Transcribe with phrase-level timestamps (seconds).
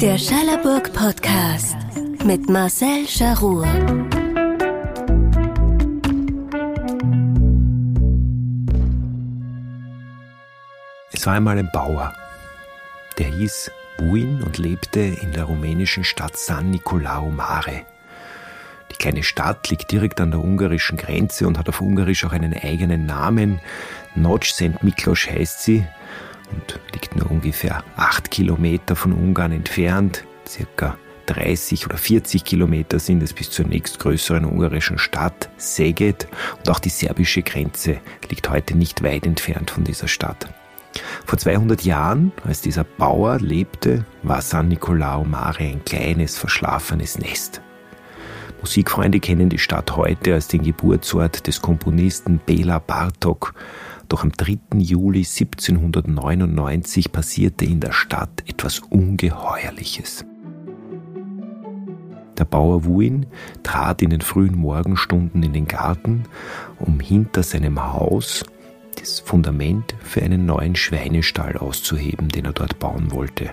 [0.00, 1.76] Der Schallerburg Podcast
[2.24, 3.66] mit Marcel Charur.
[11.12, 12.14] Es war einmal ein Bauer,
[13.18, 17.84] der hieß Buin und lebte in der rumänischen Stadt San Nicolau Mare.
[18.90, 22.54] Die kleine Stadt liegt direkt an der ungarischen Grenze und hat auf Ungarisch auch einen
[22.54, 23.60] eigenen Namen.
[24.14, 25.84] Noc Szent Miklos heißt sie
[26.52, 30.24] und liegt nur ungefähr acht Kilometer von Ungarn entfernt.
[30.46, 30.96] Circa
[31.26, 36.26] 30 oder 40 Kilometer sind es bis zur nächstgrößeren ungarischen Stadt, Szeged.
[36.58, 40.52] Und auch die serbische Grenze liegt heute nicht weit entfernt von dieser Stadt.
[41.24, 47.62] Vor 200 Jahren, als dieser Bauer lebte, war San Nicolao Mare ein kleines, verschlafenes Nest.
[48.60, 53.54] Musikfreunde kennen die Stadt heute als den Geburtsort des Komponisten Bela Bartok
[54.10, 54.58] doch am 3.
[54.78, 60.26] Juli 1799 passierte in der Stadt etwas Ungeheuerliches.
[62.36, 63.26] Der Bauer Wuin
[63.62, 66.24] trat in den frühen Morgenstunden in den Garten,
[66.78, 68.44] um hinter seinem Haus
[68.98, 73.50] das Fundament für einen neuen Schweinestall auszuheben, den er dort bauen wollte.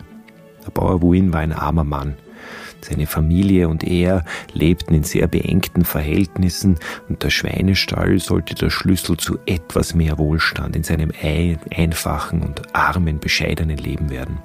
[0.66, 2.16] Der Bauer Wuin war ein armer Mann.
[2.82, 9.18] Seine Familie und er lebten in sehr beengten Verhältnissen und der Schweinestall sollte der Schlüssel
[9.18, 11.12] zu etwas mehr Wohlstand in seinem
[11.72, 14.40] einfachen und armen, bescheidenen Leben werden.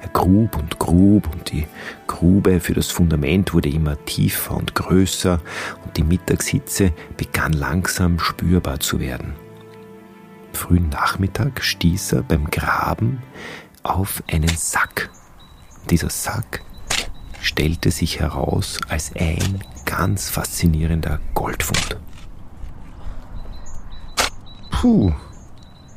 [0.00, 1.66] Er grub und grub und die
[2.06, 5.40] Grube für das Fundament wurde immer tiefer und größer
[5.84, 9.34] und die Mittagshitze begann langsam spürbar zu werden.
[10.48, 13.22] Am frühen Nachmittag stieß er beim Graben
[13.82, 15.10] auf einen Sack.
[15.90, 16.62] Dieser Sack
[17.44, 21.98] stellte sich heraus als ein ganz faszinierender Goldfund.
[24.70, 25.12] Puh,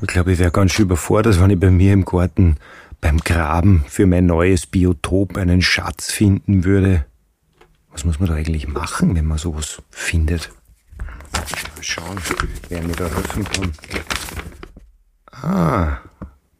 [0.01, 2.57] ich glaube, ich wäre ganz schön überfordert, wenn ich bei mir im Garten
[3.01, 7.05] beim Graben für mein neues Biotop einen Schatz finden würde.
[7.91, 10.51] Was muss man da eigentlich machen, wenn man sowas findet?
[11.33, 11.45] Mal
[11.81, 12.17] schauen,
[12.69, 13.71] wer mir da helfen kann.
[15.31, 15.97] Ah,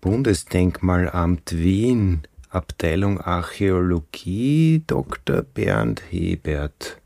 [0.02, 2.22] Bundesdenkmalamt Wien.
[2.50, 5.42] Abteilung Archäologie Dr.
[5.42, 7.02] Bernd Hebert.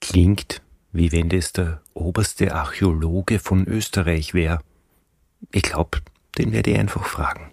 [0.00, 0.60] Klingt,
[0.92, 4.58] wie wenn das der oberste Archäologe von Österreich wäre.
[5.52, 5.98] Ich glaube,
[6.36, 7.48] den werde ich einfach fragen.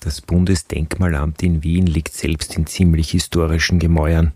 [0.00, 4.32] Das Bundesdenkmalamt in Wien liegt selbst in ziemlich historischen Gemäuern.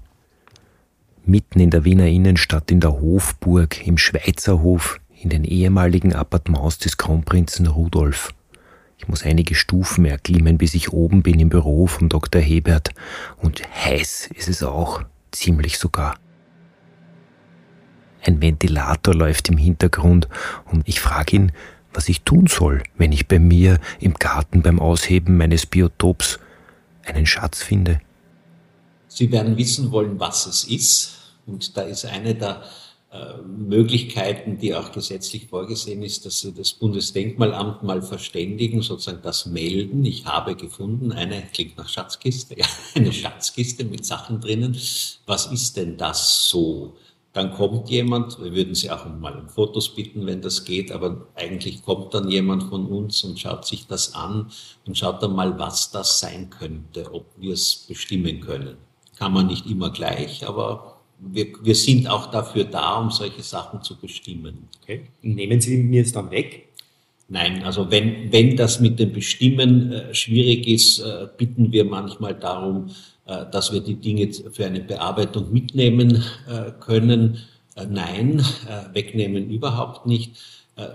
[1.25, 6.97] Mitten in der Wiener Innenstadt in der Hofburg, im Schweizerhof, in den ehemaligen Appartements des
[6.97, 8.33] Kronprinzen Rudolf.
[8.97, 12.41] Ich muss einige Stufen erklimmen, bis ich oben bin im Büro von Dr.
[12.41, 12.91] Hebert.
[13.37, 16.17] Und heiß ist es auch, ziemlich sogar.
[18.23, 20.29] Ein Ventilator läuft im Hintergrund
[20.71, 21.53] und ich frage ihn,
[21.93, 26.39] was ich tun soll, wenn ich bei mir im Garten beim Ausheben meines Biotops
[27.05, 28.01] einen Schatz finde.
[29.09, 31.17] Sie werden wissen wollen, was es ist.
[31.47, 32.63] Und da ist eine der
[33.45, 40.05] Möglichkeiten, die auch gesetzlich vorgesehen ist, dass Sie das Bundesdenkmalamt mal verständigen, sozusagen das melden.
[40.05, 44.77] Ich habe gefunden, eine, klingt nach Schatzkiste, ja, eine Schatzkiste mit Sachen drinnen.
[45.27, 46.97] Was ist denn das so?
[47.33, 51.27] Dann kommt jemand, wir würden Sie auch mal um Fotos bitten, wenn das geht, aber
[51.35, 54.51] eigentlich kommt dann jemand von uns und schaut sich das an
[54.87, 58.77] und schaut dann mal, was das sein könnte, ob wir es bestimmen können.
[59.17, 63.83] Kann man nicht immer gleich, aber wir, wir sind auch dafür da, um solche Sachen
[63.83, 64.69] zu bestimmen.
[64.83, 65.03] Okay.
[65.23, 66.69] Nehmen Sie mir es dann weg?
[67.29, 72.35] Nein, also wenn, wenn das mit dem Bestimmen äh, schwierig ist, äh, bitten wir manchmal
[72.35, 72.91] darum,
[73.27, 77.39] äh, dass wir die Dinge für eine Bearbeitung mitnehmen äh, können.
[77.77, 80.37] Äh, nein, äh, wegnehmen überhaupt nicht.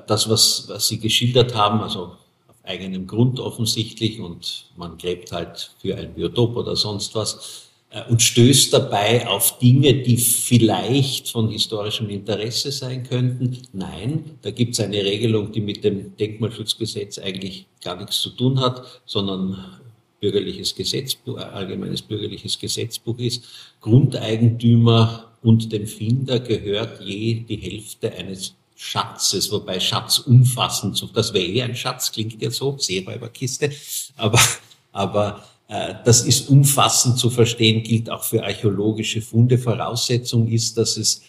[0.07, 2.15] das, was, was Sie geschildert haben, also
[2.47, 7.69] auf eigenem Grund offensichtlich und man gräbt halt für ein Biotop oder sonst was,
[8.09, 13.57] und stößt dabei auf Dinge, die vielleicht von historischem Interesse sein könnten.
[13.73, 18.59] Nein, da gibt es eine Regelung, die mit dem Denkmalschutzgesetz eigentlich gar nichts zu tun
[18.59, 19.79] hat, sondern
[20.19, 23.43] bürgerliches Gesetzbuch, allgemeines bürgerliches Gesetzbuch ist.
[23.79, 31.45] Grundeigentümer und dem Finder gehört je die Hälfte eines Schatzes, wobei Schatz umfassend, das wäre
[31.45, 33.71] eh ein Schatz, klingt ja so, Seeräuberkiste,
[34.17, 34.39] aber,
[34.91, 39.57] aber äh, das ist umfassend zu verstehen, gilt auch für archäologische Funde.
[39.57, 41.23] Voraussetzung ist, dass es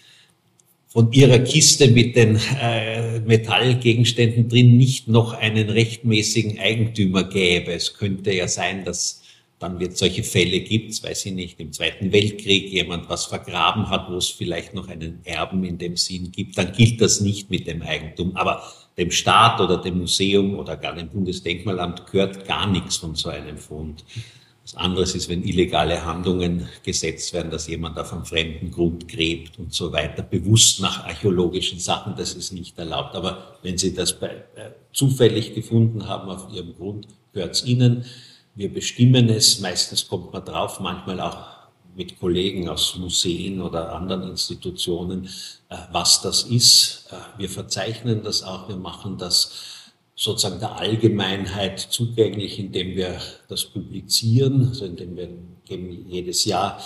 [0.88, 7.72] von ihrer Kiste mit den äh, Metallgegenständen drin nicht noch einen rechtmäßigen Eigentümer gäbe.
[7.72, 9.22] Es könnte ja sein, dass
[9.58, 14.10] dann wird solche Fälle gibt, weiß ich nicht, im Zweiten Weltkrieg jemand was vergraben hat,
[14.10, 17.66] wo es vielleicht noch einen Erben in dem Sinn gibt, dann gilt das nicht mit
[17.66, 18.36] dem Eigentum.
[18.36, 18.62] Aber
[18.96, 23.58] dem Staat oder dem Museum oder gar dem Bundesdenkmalamt gehört gar nichts von so einem
[23.58, 24.04] Fund.
[24.62, 29.60] Das andere ist, wenn illegale Handlungen gesetzt werden, dass jemand auf einem fremden Grund gräbt
[29.60, 33.14] und so weiter, bewusst nach archäologischen Sachen, das ist nicht erlaubt.
[33.14, 38.06] Aber wenn Sie das bei, äh, zufällig gefunden haben auf Ihrem Grund, gehört es Ihnen.
[38.56, 41.44] Wir bestimmen es, meistens kommt man drauf, manchmal auch
[41.96, 45.28] mit Kollegen aus Museen oder anderen Institutionen,
[45.68, 47.06] äh, was das ist.
[47.10, 49.52] Äh, wir verzeichnen das auch, wir machen das
[50.14, 55.28] sozusagen der Allgemeinheit zugänglich, indem wir das publizieren, also indem wir
[55.64, 56.80] geben jedes Jahr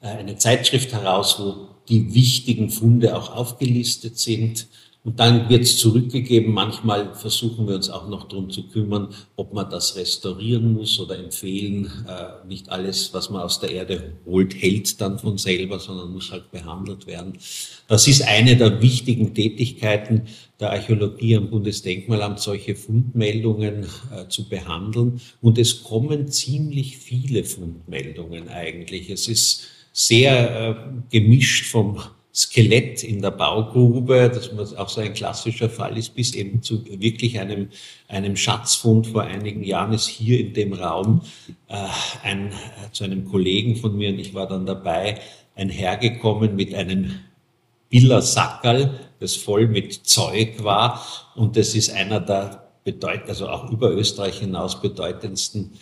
[0.00, 4.66] äh, eine Zeitschrift heraus, wo die wichtigen Funde auch aufgelistet sind.
[5.04, 6.54] Und dann wird es zurückgegeben.
[6.54, 11.18] Manchmal versuchen wir uns auch noch darum zu kümmern, ob man das restaurieren muss oder
[11.18, 11.90] empfehlen.
[12.08, 16.32] Äh, nicht alles, was man aus der Erde holt, hält dann von selber, sondern muss
[16.32, 17.34] halt behandelt werden.
[17.86, 20.22] Das ist eine der wichtigen Tätigkeiten
[20.58, 25.20] der Archäologie am Bundesdenkmalamt, solche Fundmeldungen äh, zu behandeln.
[25.42, 29.10] Und es kommen ziemlich viele Fundmeldungen eigentlich.
[29.10, 30.74] Es ist sehr äh,
[31.10, 32.00] gemischt vom
[32.34, 37.38] Skelett in der Baugrube, das auch so ein klassischer Fall ist, bis eben zu wirklich
[37.38, 37.68] einem,
[38.08, 41.22] einem Schatzfund vor einigen Jahren ist hier in dem Raum
[41.68, 41.76] äh,
[42.24, 42.52] ein,
[42.90, 45.20] zu einem Kollegen von mir, und ich war dann dabei,
[45.54, 47.20] ein hergekommen mit einem
[47.88, 51.00] Billersackerl, das voll mit Zeug war.
[51.36, 55.74] Und das ist einer der bedeutend, also auch über Österreich hinaus bedeutendsten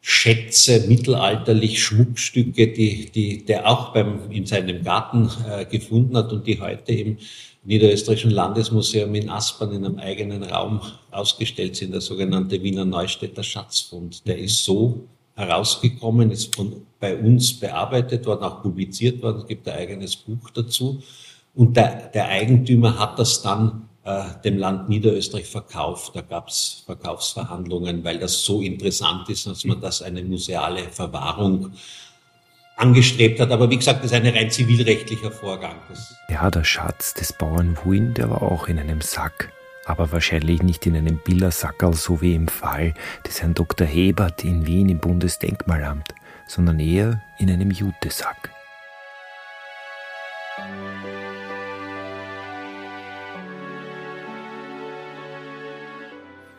[0.00, 6.46] Schätze, mittelalterlich Schmuckstücke, die, die der auch beim, in seinem Garten äh, gefunden hat und
[6.46, 7.18] die heute im
[7.64, 10.80] Niederösterreichischen Landesmuseum in Aspern in einem eigenen Raum
[11.10, 14.26] ausgestellt sind, der sogenannte Wiener Neustädter Schatzfund.
[14.26, 15.04] Der ist so
[15.34, 19.38] herausgekommen, ist von, bei uns bearbeitet worden, auch publiziert worden.
[19.38, 21.02] Es gibt ein eigenes Buch dazu.
[21.54, 26.12] Und der, der Eigentümer hat das dann äh, dem Land Niederösterreich verkauft.
[26.16, 31.72] Da gab es Verkaufsverhandlungen, weil das so interessant ist, dass man das eine museale Verwahrung
[32.76, 33.50] angestrebt hat.
[33.50, 35.76] Aber wie gesagt, das ist ein rein zivilrechtlicher Vorgang.
[35.90, 39.52] Das ja, der Schatz des Bauern Wuin, der war auch in einem Sack.
[39.84, 42.94] Aber wahrscheinlich nicht in einem Billersackerl, so wie im Fall
[43.26, 43.86] des Herrn Dr.
[43.86, 46.14] Hebert in Wien im Bundesdenkmalamt,
[46.46, 48.50] sondern eher in einem Jutesack.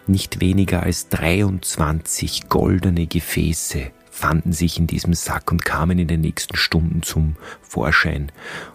[0.09, 6.21] Nicht weniger als 23 goldene Gefäße fanden sich in diesem Sack und kamen in den
[6.21, 8.31] nächsten Stunden zum Vorschein.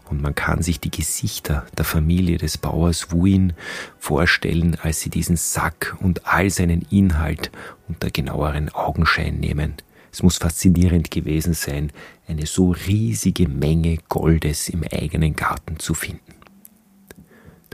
[0.09, 3.53] Und man kann sich die Gesichter der Familie des Bauers Wuin
[3.99, 7.51] vorstellen, als sie diesen Sack und all seinen Inhalt
[7.89, 9.75] unter genaueren Augenschein nehmen.
[10.13, 11.91] Es muss faszinierend gewesen sein,
[12.29, 16.33] eine so riesige Menge Goldes im eigenen Garten zu finden.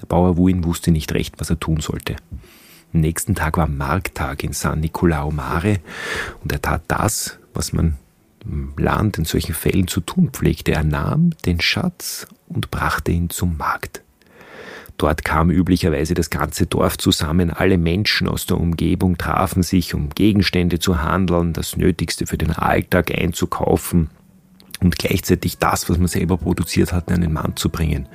[0.01, 2.17] Der Bauer Wuin wusste nicht recht, was er tun sollte.
[2.93, 5.79] Am nächsten Tag war Markttag in San Nicolao Mare
[6.43, 7.97] und er tat das, was man
[8.45, 10.73] im Land in solchen Fällen zu tun pflegte.
[10.73, 14.03] Er nahm den Schatz und brachte ihn zum Markt.
[14.97, 20.11] Dort kam üblicherweise das ganze Dorf zusammen, alle Menschen aus der Umgebung trafen sich, um
[20.11, 24.11] Gegenstände zu handeln, das Nötigste für den Alltag einzukaufen
[24.81, 28.09] und gleichzeitig das, was man selber produziert hat, in den Mann zu bringen.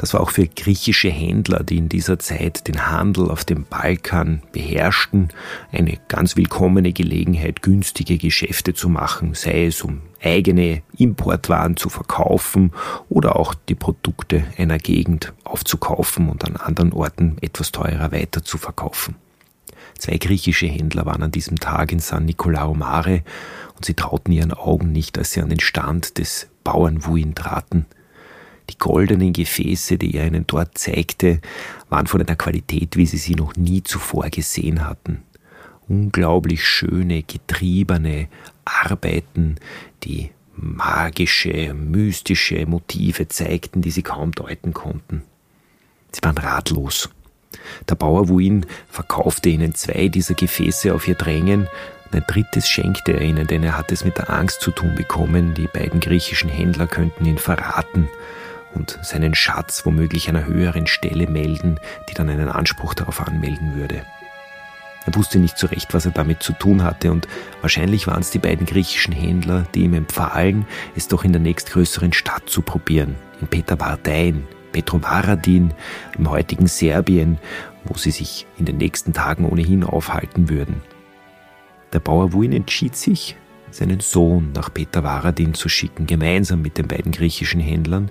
[0.00, 4.40] Das war auch für griechische Händler, die in dieser Zeit den Handel auf dem Balkan
[4.50, 5.28] beherrschten,
[5.72, 12.72] eine ganz willkommene Gelegenheit, günstige Geschäfte zu machen, sei es um eigene Importwaren zu verkaufen
[13.10, 18.56] oder auch die Produkte einer Gegend aufzukaufen und an anderen Orten etwas teurer weiter zu
[18.56, 19.16] verkaufen.
[19.98, 23.22] Zwei griechische Händler waren an diesem Tag in San Nicolao Mare
[23.76, 27.84] und sie trauten ihren Augen nicht, als sie an den Stand des Bauern Wuin traten.
[28.70, 31.40] Die goldenen Gefäße, die er ihnen dort zeigte,
[31.88, 35.22] waren von einer Qualität, wie sie sie noch nie zuvor gesehen hatten.
[35.88, 38.28] Unglaublich schöne, getriebene
[38.64, 39.56] Arbeiten,
[40.04, 45.24] die magische, mystische Motive zeigten, die sie kaum deuten konnten.
[46.12, 47.10] Sie waren ratlos.
[47.88, 51.66] Der Bauer Wuin verkaufte ihnen zwei dieser Gefäße auf ihr Drängen,
[52.12, 55.54] ein drittes schenkte er ihnen, denn er hatte es mit der Angst zu tun bekommen,
[55.54, 58.08] die beiden griechischen Händler könnten ihn verraten
[58.74, 64.02] und seinen Schatz womöglich einer höheren Stelle melden, die dann einen Anspruch darauf anmelden würde.
[65.06, 67.26] Er wusste nicht so recht, was er damit zu tun hatte, und
[67.62, 72.12] wahrscheinlich waren es die beiden griechischen Händler, die ihm empfahlen, es doch in der nächstgrößeren
[72.12, 75.72] Stadt zu probieren, in Petervardein, Petrovaradin,
[76.18, 77.38] im heutigen Serbien,
[77.84, 80.82] wo sie sich in den nächsten Tagen ohnehin aufhalten würden.
[81.92, 83.36] Der Bauer Wuin entschied sich,
[83.70, 88.10] seinen Sohn nach Peter Varadin zu schicken, gemeinsam mit den beiden griechischen Händlern,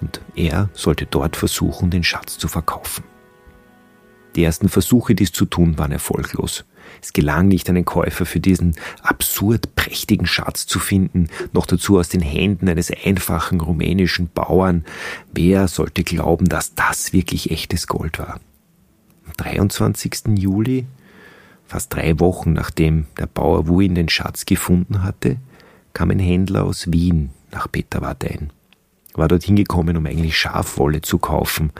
[0.00, 3.04] und er sollte dort versuchen, den Schatz zu verkaufen.
[4.36, 6.64] Die ersten Versuche, dies zu tun, waren erfolglos.
[7.02, 12.08] Es gelang nicht, einen Käufer für diesen absurd prächtigen Schatz zu finden, noch dazu aus
[12.08, 14.84] den Händen eines einfachen rumänischen Bauern.
[15.32, 18.40] Wer sollte glauben, dass das wirklich echtes Gold war?
[19.26, 20.36] Am 23.
[20.36, 20.86] Juli,
[21.70, 25.36] fast drei Wochen nachdem der Bauer Wuin den Schatz gefunden hatte,
[25.92, 28.52] kam ein Händler aus Wien nach Peterwardein.
[29.14, 31.72] War dorthin gekommen, um eigentlich Schafwolle zu kaufen.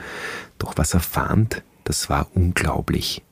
[0.58, 3.22] Doch was er fand, das war unglaublich.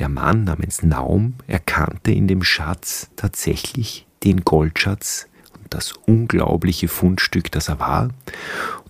[0.00, 7.52] Der Mann namens Naum erkannte in dem Schatz tatsächlich den Goldschatz und das unglaubliche Fundstück,
[7.52, 8.08] das er war.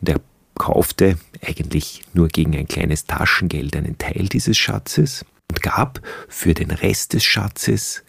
[0.00, 0.20] Und er
[0.54, 5.26] kaufte eigentlich nur gegen ein kleines Taschengeld einen Teil dieses Schatzes
[5.64, 8.04] gab für den Rest des Schatzes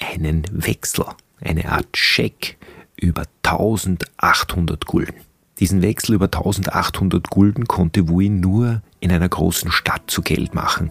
[0.00, 1.04] einen Wechsel,
[1.40, 2.56] eine Art Scheck
[2.96, 5.20] über 1800 Gulden.
[5.60, 10.90] Diesen Wechsel über 1800 Gulden konnte Wuin nur in einer großen Stadt zu Geld machen.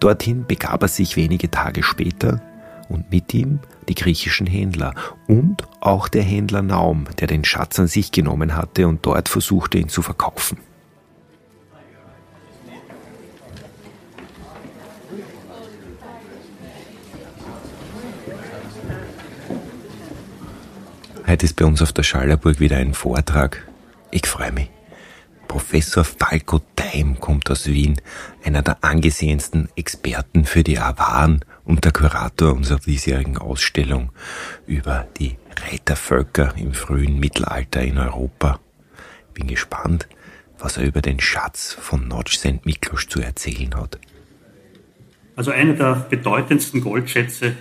[0.00, 2.42] Dorthin begab er sich wenige Tage später
[2.90, 4.94] und mit ihm die griechischen Händler
[5.28, 9.78] und auch der Händler Naum, der den Schatz an sich genommen hatte und dort versuchte,
[9.78, 10.58] ihn zu verkaufen.
[21.28, 23.66] Heute ist bei uns auf der Schallerburg wieder ein Vortrag.
[24.12, 24.70] Ich freue mich.
[25.48, 28.00] Professor Falco Daim kommt aus Wien,
[28.44, 34.12] einer der angesehensten Experten für die Awaren und der Kurator unserer diesjährigen Ausstellung
[34.68, 35.36] über die
[35.68, 38.60] Reitervölker im frühen Mittelalter in Europa.
[39.34, 40.06] Bin gespannt,
[40.60, 42.64] was er über den Schatz von Notch St.
[42.64, 43.98] Miklos zu erzählen hat.
[45.34, 47.56] Also einer der bedeutendsten Goldschätze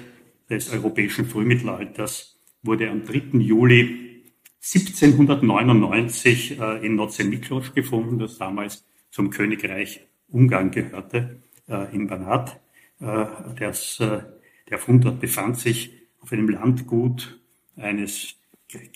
[0.52, 2.35] des europäischen Frühmittelalters
[2.66, 3.40] wurde am 3.
[3.40, 4.24] Juli
[4.62, 12.60] 1799 äh, in Nozemiklos gefunden, das damals zum Königreich Ungarn gehörte, äh, in Banat.
[13.00, 13.26] Äh,
[13.60, 14.22] das, äh,
[14.70, 17.40] der Fund dort befand sich auf einem Landgut
[17.76, 18.36] eines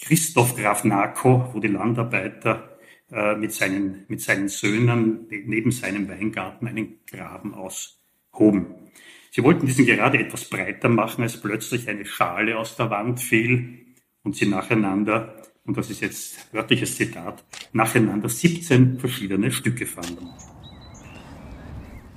[0.02, 2.78] Christoph Graf Nako, wo die Landarbeiter
[3.12, 8.89] äh, mit, seinen, mit seinen Söhnen neben seinem Weingarten einen Graben aushoben.
[9.32, 13.96] Sie wollten diesen gerade etwas breiter machen, als plötzlich eine Schale aus der Wand fiel
[14.24, 17.44] und sie nacheinander und das ist jetzt wörtliches Zitat,
[17.74, 20.28] nacheinander 17 verschiedene Stücke fanden.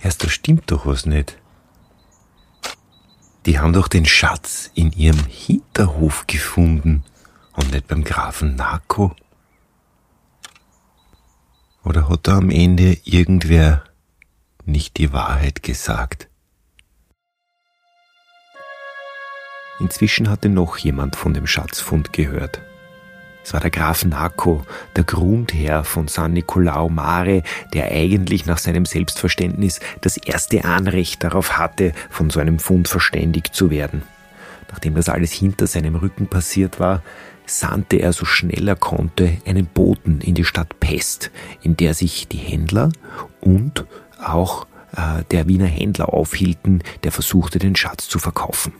[0.00, 1.38] Erst, da stimmt doch was nicht.
[3.44, 7.04] Die haben doch den Schatz in ihrem Hinterhof gefunden
[7.52, 9.14] und nicht beim Grafen Narko.
[11.84, 13.84] Oder hat da am Ende irgendwer
[14.64, 16.30] nicht die Wahrheit gesagt?
[19.82, 22.62] Inzwischen hatte noch jemand von dem Schatzfund gehört.
[23.44, 27.42] Es war der Graf Naco, der Grundherr von San Nicolao Mare,
[27.74, 33.56] der eigentlich nach seinem Selbstverständnis das erste Anrecht darauf hatte, von so einem Fund verständigt
[33.56, 34.02] zu werden.
[34.70, 37.02] Nachdem das alles hinter seinem Rücken passiert war,
[37.44, 42.28] sandte er so schnell er konnte einen Boten in die Stadt Pest, in der sich
[42.28, 42.92] die Händler
[43.40, 43.84] und
[44.24, 48.72] auch äh, der Wiener Händler aufhielten, der versuchte, den Schatz zu verkaufen.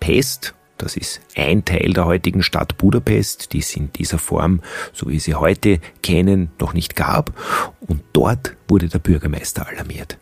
[0.00, 4.60] Pest das ist ein Teil der heutigen Stadt Budapest, die es in dieser Form,
[4.92, 7.32] so wie sie heute kennen, noch nicht gab.
[7.80, 10.18] Und dort wurde der Bürgermeister alarmiert.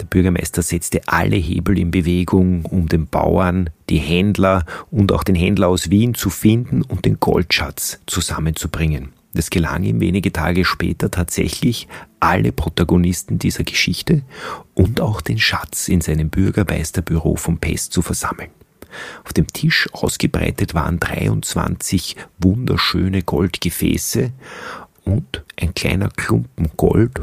[0.00, 5.34] Der Bürgermeister setzte alle Hebel in Bewegung, um den Bauern, die Händler und auch den
[5.34, 9.12] Händler aus Wien zu finden und den Goldschatz zusammenzubringen.
[9.34, 11.86] Es gelang ihm wenige Tage später tatsächlich,
[12.18, 14.22] alle Protagonisten dieser Geschichte
[14.74, 18.50] und auch den Schatz in seinem Bürgermeisterbüro von Pest zu versammeln.
[19.24, 24.32] Auf dem Tisch ausgebreitet waren 23 wunderschöne Goldgefäße
[25.04, 27.20] und ein kleiner Klumpen Gold,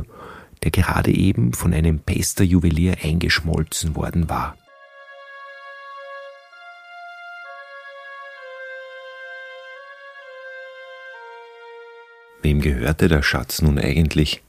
[0.64, 4.56] der gerade eben von einem Pester-Juwelier eingeschmolzen worden war.
[12.42, 14.42] Wem gehörte der Schatz nun eigentlich?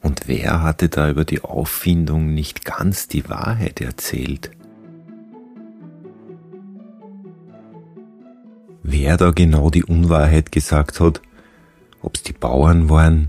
[0.00, 4.50] Und wer hatte da über die Auffindung nicht ganz die Wahrheit erzählt?
[8.88, 11.20] Wer da genau die Unwahrheit gesagt hat,
[12.02, 13.28] ob es die Bauern waren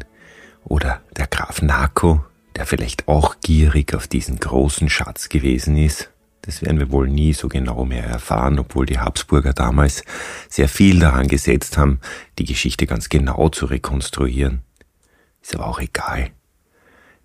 [0.64, 2.24] oder der Graf Nako,
[2.56, 6.12] der vielleicht auch gierig auf diesen großen Schatz gewesen ist.
[6.42, 10.04] Das werden wir wohl nie so genau mehr erfahren, obwohl die Habsburger damals
[10.48, 12.00] sehr viel daran gesetzt haben,
[12.38, 14.62] die Geschichte ganz genau zu rekonstruieren.
[15.42, 16.30] Ist aber auch egal.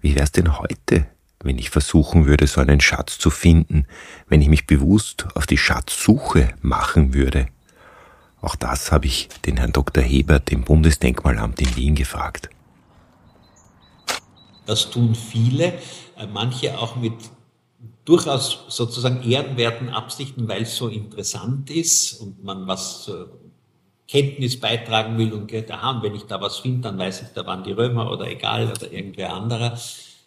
[0.00, 1.06] Wie wär's denn heute,
[1.40, 3.86] wenn ich versuchen würde, so einen Schatz zu finden,
[4.26, 7.46] wenn ich mich bewusst auf die Schatzsuche machen würde?
[8.42, 10.02] Auch das habe ich den Herrn Dr.
[10.02, 12.50] Hebert im Bundesdenkmalamt in Wien gefragt.
[14.66, 15.74] Das tun viele,
[16.16, 17.14] äh, manche auch mit
[18.04, 23.38] durchaus sozusagen ehrenwerten Absichten, weil es so interessant ist und man was zur
[24.08, 27.28] Kenntnis beitragen will und geht, aha, und wenn ich da was finde, dann weiß ich,
[27.34, 29.78] da waren die Römer oder egal oder irgendwer anderer.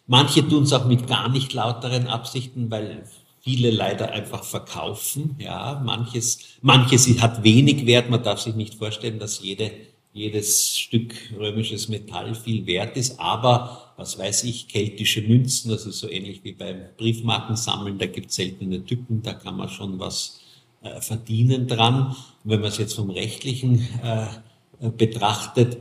[0.06, 3.06] Manche tun es auch mit gar nicht lauteren Absichten, weil
[3.46, 5.36] viele leider einfach verkaufen.
[5.38, 8.10] Ja, manches, manches hat wenig Wert.
[8.10, 9.70] Man darf sich nicht vorstellen, dass jede,
[10.12, 13.20] jedes Stück römisches Metall viel wert ist.
[13.20, 17.98] Aber, was weiß ich, keltische Münzen, ist so ähnlich wie beim Briefmarkensammeln.
[17.98, 20.40] Da gibt es seltene Typen, da kann man schon was
[20.82, 22.16] äh, verdienen dran.
[22.42, 25.76] Und wenn man es jetzt vom rechtlichen äh, betrachtet,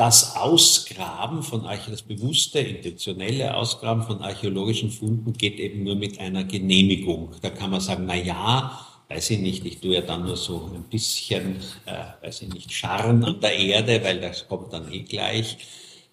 [0.00, 6.44] das Ausgraben von das bewusste, intentionelle Ausgraben von archäologischen Funden geht eben nur mit einer
[6.44, 7.34] Genehmigung.
[7.42, 8.80] Da kann man sagen, na ja,
[9.10, 12.72] weiß ich nicht, ich tue ja dann nur so ein bisschen, äh, weiß ich nicht,
[12.72, 15.58] Scharren an der Erde, weil das kommt dann eh gleich.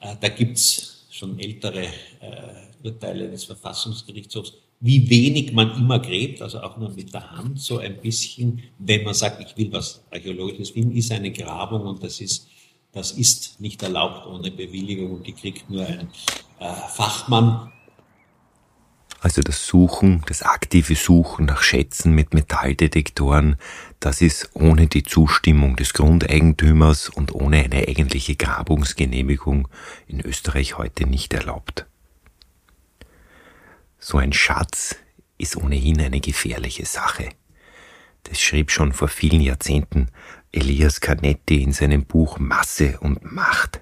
[0.02, 4.52] Äh, da gibt's schon ältere äh, Urteile des Verfassungsgerichtshofs,
[4.82, 9.06] wie wenig man immer gräbt, also auch nur mit der Hand so ein bisschen, wenn
[9.06, 12.48] man sagt, ich will was Archäologisches finden, ist eine Grabung und das ist
[12.94, 16.10] das ist nicht erlaubt ohne Bewilligung die kriegt nur ein
[16.60, 17.72] äh, Fachmann.
[19.20, 23.58] Also das Suchen, das aktive Suchen nach Schätzen mit Metalldetektoren,
[24.00, 29.68] das ist ohne die Zustimmung des Grundeigentümers und ohne eine eigentliche Grabungsgenehmigung
[30.06, 31.88] in Österreich heute nicht erlaubt.
[33.98, 34.96] So ein Schatz
[35.40, 37.30] ist ohnehin eine gefährliche Sache.
[38.24, 40.08] Das schrieb schon vor vielen Jahrzehnten
[40.52, 43.82] Elias Canetti in seinem Buch Masse und Macht.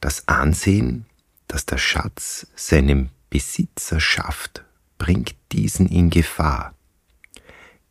[0.00, 1.06] Das Ansehen,
[1.48, 4.64] das der Schatz seinem Besitzer schafft,
[4.98, 6.74] bringt diesen in Gefahr.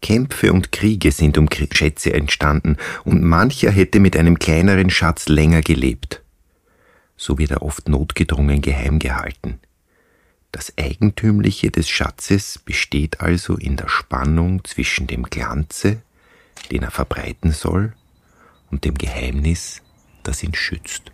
[0.02, 5.62] Kämpfe und Kriege sind um Schätze entstanden, und mancher hätte mit einem kleineren Schatz länger
[5.62, 6.22] gelebt.
[7.18, 9.60] So wird er oft notgedrungen geheim gehalten.
[10.52, 16.02] Das Eigentümliche des Schatzes besteht also in der Spannung zwischen dem Glanze,
[16.68, 17.94] den er verbreiten soll,
[18.72, 19.82] und dem Geheimnis,
[20.24, 21.12] das ihn schützt.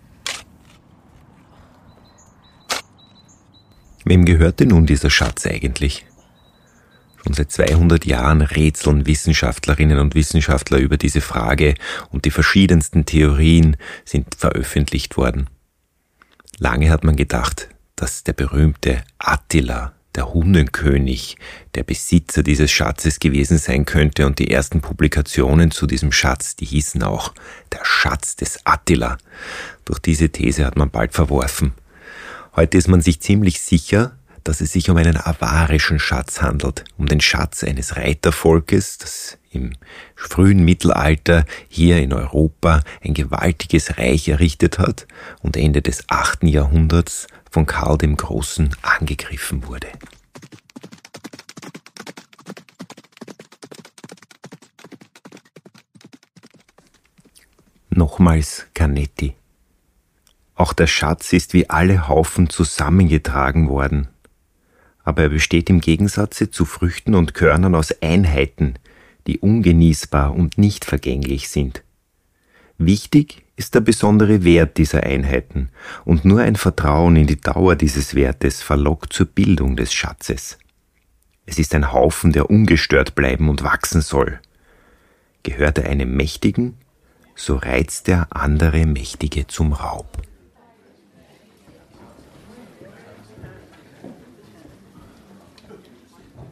[4.03, 6.05] Wem gehörte nun dieser Schatz eigentlich?
[7.23, 11.75] Schon seit 200 Jahren rätseln Wissenschaftlerinnen und Wissenschaftler über diese Frage
[12.09, 15.49] und die verschiedensten Theorien sind veröffentlicht worden.
[16.57, 21.37] Lange hat man gedacht, dass der berühmte Attila, der Hundenkönig,
[21.75, 26.65] der Besitzer dieses Schatzes gewesen sein könnte und die ersten Publikationen zu diesem Schatz, die
[26.65, 27.33] hießen auch
[27.71, 29.17] der Schatz des Attila.
[29.85, 31.73] Durch diese These hat man bald verworfen.
[32.55, 37.05] Heute ist man sich ziemlich sicher, dass es sich um einen avarischen Schatz handelt, um
[37.05, 39.73] den Schatz eines Reitervolkes, das im
[40.15, 45.07] frühen Mittelalter hier in Europa ein gewaltiges Reich errichtet hat
[45.41, 49.87] und Ende des achten Jahrhunderts von Karl dem Großen angegriffen wurde.
[57.89, 59.35] Nochmals Canetti.
[60.55, 64.07] Auch der Schatz ist wie alle Haufen zusammengetragen worden,
[65.11, 68.75] aber er besteht im Gegensatze zu Früchten und Körnern aus Einheiten,
[69.27, 71.83] die ungenießbar und nicht vergänglich sind.
[72.77, 75.67] Wichtig ist der besondere Wert dieser Einheiten,
[76.05, 80.57] und nur ein Vertrauen in die Dauer dieses Wertes verlockt zur Bildung des Schatzes.
[81.45, 84.39] Es ist ein Haufen, der ungestört bleiben und wachsen soll.
[85.43, 86.75] Gehört er einem Mächtigen,
[87.35, 90.21] so reizt er andere Mächtige zum Raub.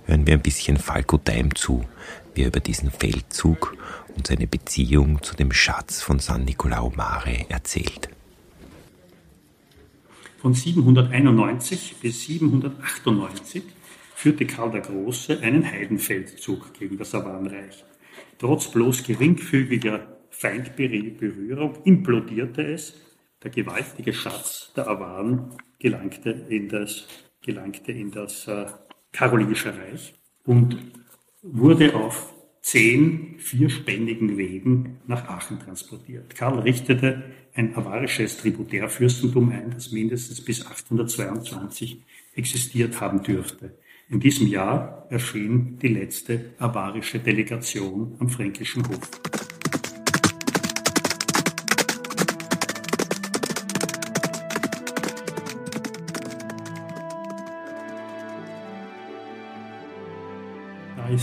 [0.10, 1.86] Hören wir ein bisschen Falco Daim zu,
[2.34, 3.78] wie er über diesen Feldzug
[4.18, 8.10] und seine Beziehung zu dem Schatz von San Nicolao Mare erzählt.
[10.40, 13.62] Von 791 bis 798
[14.16, 17.86] führte Karl der Große einen Heidenfeldzug gegen das Avanreich.
[18.40, 22.96] Trotz bloß geringfügiger Feindberührung implodierte es,
[23.44, 27.06] der gewaltige Schatz der Avan gelangte in das,
[27.44, 28.50] gelangte in das
[29.12, 30.14] äh, Karolingische Reich
[30.46, 30.78] und
[31.42, 36.36] wurde auf zehn vierspännigen Wegen nach Aachen transportiert.
[36.36, 42.04] Karl richtete ein avarisches Tributärfürstentum ein, das mindestens bis 822
[42.36, 43.74] existiert haben dürfte.
[44.10, 49.10] In diesem Jahr erschien die letzte avarische Delegation am fränkischen Hof.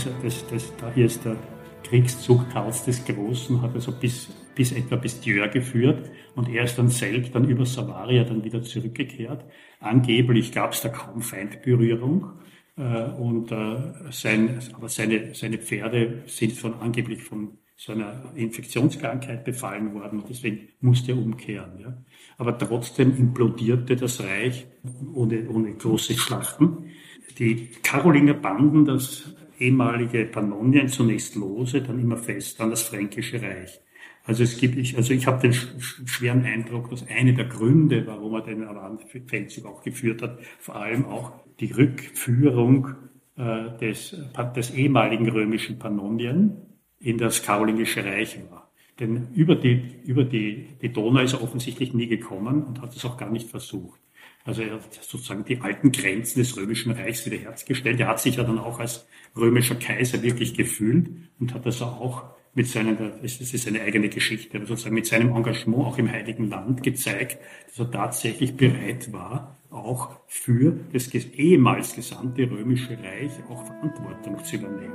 [0.05, 1.35] Ist, das, das, da hier ist der
[1.83, 6.77] Kriegszug Karls des Großen, hat also bis, bis etwa bis Djör geführt und er ist
[6.77, 9.45] dann selbst dann über Savaria dann wieder zurückgekehrt.
[9.79, 12.33] Angeblich gab es da kaum Feindberührung.
[12.77, 19.45] Äh, und äh, sein, aber seine, seine Pferde sind von angeblich von so einer Infektionskrankheit
[19.45, 21.79] befallen worden und deswegen musste er umkehren.
[21.79, 21.97] Ja.
[22.37, 24.67] Aber trotzdem implodierte das Reich
[25.13, 26.91] ohne, ohne große Schlachten.
[27.37, 33.79] Die Karolinger Banden, das ehemalige Pannonien, zunächst lose, dann immer fest an das Fränkische Reich.
[34.23, 38.33] Also es gibt, ich, also ich habe den schweren Eindruck, dass eine der Gründe, warum
[38.33, 42.89] er den Aran-Feldzug auch geführt hat, vor allem auch die Rückführung
[43.37, 44.15] äh, des,
[44.55, 46.57] des ehemaligen römischen Pannonien
[46.99, 48.69] in das Karolingische Reich war.
[48.99, 53.05] Denn über die, über die, die Donau ist er offensichtlich nie gekommen und hat es
[53.05, 53.99] auch gar nicht versucht.
[54.47, 57.99] Also er hat sozusagen die alten Grenzen des Römischen Reichs wiederhergestellt.
[57.99, 59.05] Er hat sich ja dann auch als
[59.35, 64.57] römischer Kaiser wirklich gefühlt und hat also auch mit seinem, es ist eine eigene Geschichte,
[64.57, 69.57] aber sozusagen mit seinem Engagement auch im Heiligen Land gezeigt, dass er tatsächlich bereit war,
[69.69, 74.93] auch für das ehemals gesamte römische Reich auch Verantwortung zu übernehmen.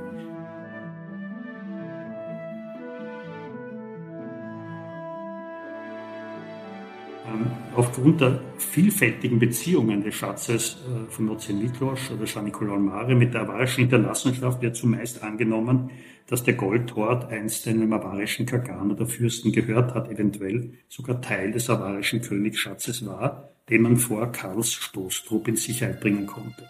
[7.27, 13.15] Ähm, aufgrund der vielfältigen Beziehungen des Schatzes äh, von Nozze Miklos oder San Nicolau Mare
[13.15, 15.91] mit der avarischen Hinterlassenschaft wird zumeist angenommen,
[16.27, 21.69] dass der Goldhort einst einem avarischen Kagan oder Fürsten gehört hat, eventuell sogar Teil des
[21.69, 26.69] avarischen Königsschatzes war, den man vor Karls Stoßtrupp in Sicherheit bringen konnte.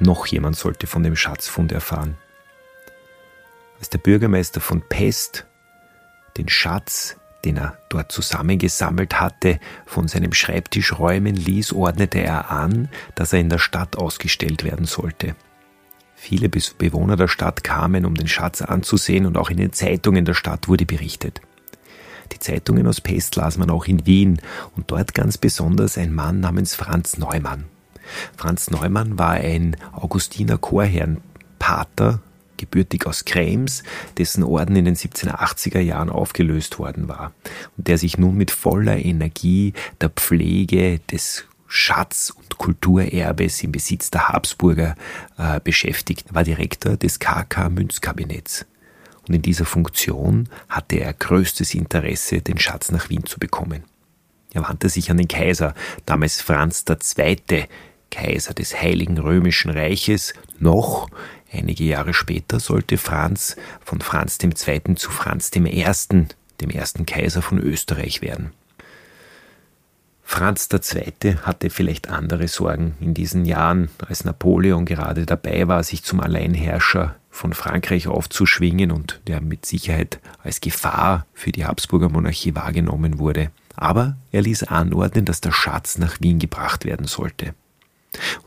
[0.00, 2.16] Noch jemand sollte von dem Schatzfund erfahren.
[3.78, 5.46] Als der Bürgermeister von Pest
[6.36, 12.88] den Schatz, den er dort zusammengesammelt hatte, von seinem Schreibtisch räumen ließ, ordnete er an,
[13.14, 15.34] dass er in der Stadt ausgestellt werden sollte.
[16.14, 20.34] Viele Bewohner der Stadt kamen, um den Schatz anzusehen, und auch in den Zeitungen der
[20.34, 21.40] Stadt wurde berichtet.
[22.32, 24.40] Die Zeitungen aus Pest las man auch in Wien
[24.76, 27.64] und dort ganz besonders ein Mann namens Franz Neumann.
[28.36, 32.20] Franz Neumann war ein Augustiner Chorherrnpater
[32.58, 33.82] gebürtig aus Krems,
[34.18, 37.32] dessen Orden in den 1780er Jahren aufgelöst worden war
[37.76, 44.10] und der sich nun mit voller Energie der Pflege des Schatz- und Kulturerbes im Besitz
[44.10, 44.96] der Habsburger
[45.36, 48.66] äh, beschäftigt, war Direktor des KK Münzkabinetts.
[49.28, 53.84] Und in dieser Funktion hatte er größtes Interesse, den Schatz nach Wien zu bekommen.
[54.54, 55.74] Er wandte sich an den Kaiser,
[56.06, 57.66] damals Franz II.,
[58.10, 61.08] Kaiser des Heiligen Römischen Reiches, noch
[61.52, 64.94] Einige Jahre später sollte Franz von Franz II.
[64.96, 65.60] zu Franz I.,
[66.60, 68.52] dem ersten Kaiser von Österreich werden.
[70.22, 71.36] Franz II.
[71.42, 77.16] hatte vielleicht andere Sorgen in diesen Jahren, als Napoleon gerade dabei war, sich zum Alleinherrscher
[77.30, 83.50] von Frankreich aufzuschwingen und der mit Sicherheit als Gefahr für die Habsburger Monarchie wahrgenommen wurde.
[83.74, 87.54] Aber er ließ anordnen, dass der Schatz nach Wien gebracht werden sollte.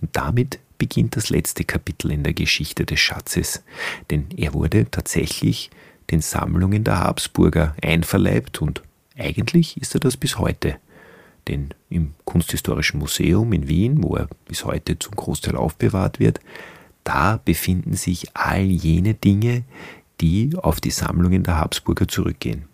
[0.01, 3.63] Und damit beginnt das letzte Kapitel in der Geschichte des Schatzes,
[4.10, 5.69] denn er wurde tatsächlich
[6.10, 8.81] den Sammlungen der Habsburger einverleibt und
[9.17, 10.77] eigentlich ist er das bis heute.
[11.47, 16.39] Denn im Kunsthistorischen Museum in Wien, wo er bis heute zum Großteil aufbewahrt wird,
[17.03, 19.63] da befinden sich all jene Dinge,
[20.19, 22.70] die auf die Sammlungen der Habsburger zurückgehen.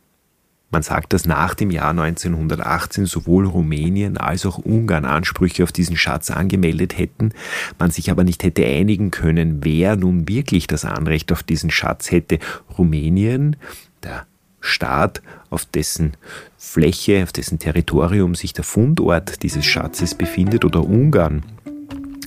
[0.70, 5.96] Man sagt, dass nach dem Jahr 1918 sowohl Rumänien als auch Ungarn Ansprüche auf diesen
[5.96, 7.32] Schatz angemeldet hätten,
[7.80, 12.12] man sich aber nicht hätte einigen können, wer nun wirklich das Anrecht auf diesen Schatz
[12.12, 12.40] hätte.
[12.78, 13.56] Rumänien,
[14.04, 14.26] der
[14.60, 16.18] Staat, auf dessen
[16.58, 21.44] Fläche, auf dessen Territorium sich der Fundort dieses Schatzes befindet, oder Ungarn,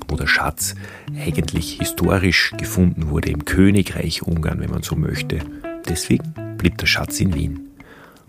[0.09, 0.77] wo der Schatz
[1.15, 5.41] eigentlich historisch gefunden wurde, im Königreich Ungarn, wenn man so möchte.
[5.87, 7.70] Deswegen blieb der Schatz in Wien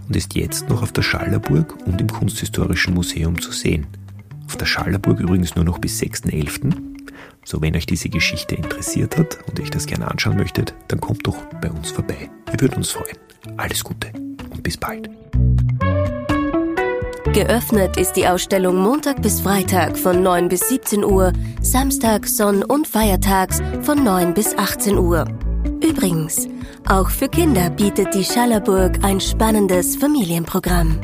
[0.07, 3.87] und ist jetzt noch auf der Schallerburg und im Kunsthistorischen Museum zu sehen.
[4.45, 6.75] Auf der Schallerburg übrigens nur noch bis 6.11.
[7.43, 11.01] So, wenn euch diese Geschichte interessiert hat und ihr euch das gerne anschauen möchtet, dann
[11.01, 12.29] kommt doch bei uns vorbei.
[12.49, 13.17] Wir würden uns freuen.
[13.57, 14.11] Alles Gute
[14.49, 15.09] und bis bald.
[17.33, 22.87] Geöffnet ist die Ausstellung Montag bis Freitag von 9 bis 17 Uhr, Samstag, Sonn- und
[22.87, 25.25] Feiertags von 9 bis 18 Uhr.
[25.91, 26.47] Übrigens,
[26.88, 30.97] auch für Kinder bietet die Schallerburg ein spannendes Familienprogramm.